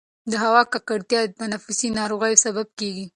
د 0.31 0.33
هوا 0.43 0.61
ککړتیا 0.73 1.21
د 1.25 1.31
تنفسي 1.41 1.89
ناروغیو 1.99 2.41
سبب 2.45 2.67
کېږي. 2.79 3.05